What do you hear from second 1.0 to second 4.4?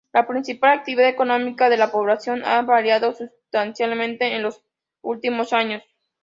económica de la población ha variado sustancialmente